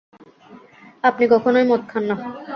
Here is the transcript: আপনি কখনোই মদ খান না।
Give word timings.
আপনি 1.03 1.25
কখনোই 1.33 1.65
মদ 1.67 1.81
খান 1.87 2.03
না। 2.09 2.15